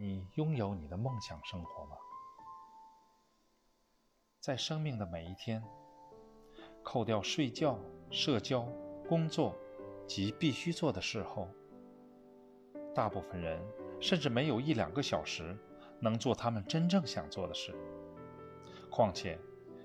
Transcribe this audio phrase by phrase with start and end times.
[0.00, 1.96] 你拥有你的梦想生活吗？
[4.38, 5.60] 在生命的每一天，
[6.84, 7.76] 扣掉睡觉、
[8.08, 8.62] 社交、
[9.08, 9.56] 工作
[10.06, 11.48] 及必须做的事后，
[12.94, 13.60] 大部分人
[14.00, 15.58] 甚至没有一两个小时
[15.98, 17.74] 能做他们真正想做的事。
[18.92, 19.36] 况且，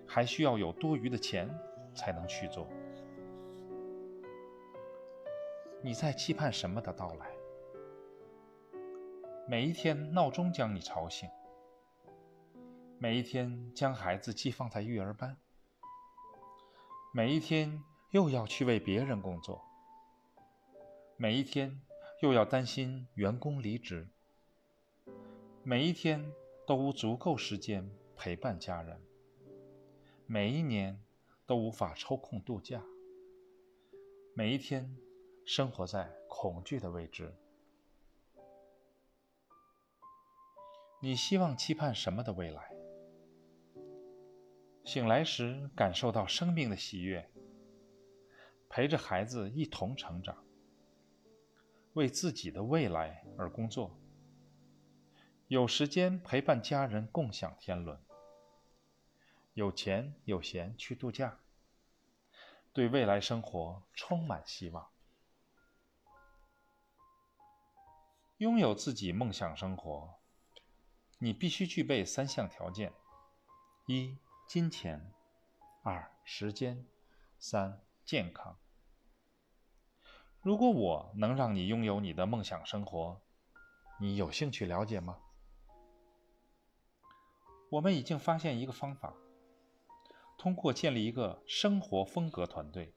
[0.06, 1.50] 还需要有多余的钱
[1.96, 2.68] 才能去做。
[5.82, 7.32] 你在期盼什么的到来？
[9.46, 11.30] 每一天，闹钟将你吵醒；
[12.98, 15.36] 每一天，将孩子寄放在育儿班；
[17.14, 19.60] 每一天，又要去为别人工作；
[21.18, 21.82] 每一天，
[22.22, 24.08] 又要担心员工离职；
[25.62, 26.32] 每一天，
[26.66, 28.98] 都无足够时间陪伴家人；
[30.26, 31.04] 每一年，
[31.46, 32.80] 都无法抽空度假；
[34.34, 34.96] 每一天，
[35.46, 37.36] 生活在恐惧的未知。
[41.04, 42.72] 你希望期盼什么的未来？
[44.86, 47.30] 醒来时感受到生命的喜悦，
[48.70, 50.46] 陪着孩子一同成长，
[51.92, 54.00] 为自己的未来而工作，
[55.50, 58.00] 有时间陪伴家人共享天伦，
[59.56, 61.38] 有钱有闲去度假，
[62.72, 64.90] 对未来生活充满希望，
[68.38, 70.23] 拥有自己梦想生活。
[71.24, 72.92] 你必须具备三项条件：
[73.86, 75.00] 一、金钱；
[75.82, 76.84] 二、时间；
[77.40, 78.58] 三、健康。
[80.42, 83.22] 如果我能让你拥有你的梦想生活，
[84.02, 85.18] 你有兴趣了解吗？
[87.70, 89.14] 我们已经发现一个方法，
[90.38, 92.94] 通过建立一个生活风格团队，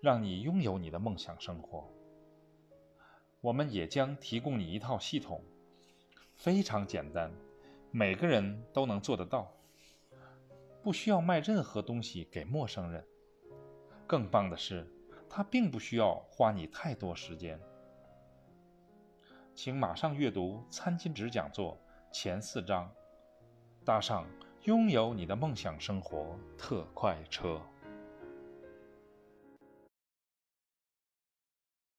[0.00, 1.92] 让你拥有你的梦想生活。
[3.40, 5.44] 我们也将提供你一套系统。
[6.36, 7.32] 非常简单，
[7.90, 9.50] 每个人都能做得到，
[10.82, 13.04] 不需要卖任何东西给陌生人。
[14.06, 14.86] 更棒的是，
[15.28, 17.58] 它并不需要花你太多时间。
[19.54, 21.76] 请马上阅读餐巾纸讲座
[22.12, 22.92] 前四章，
[23.84, 24.26] 搭上
[24.64, 27.60] 拥有你的梦想生活特快车。